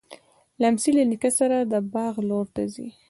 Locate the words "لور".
2.29-2.45